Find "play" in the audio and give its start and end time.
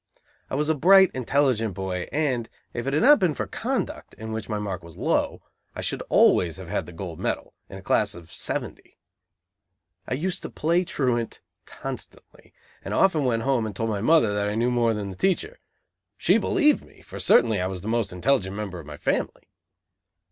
10.49-10.85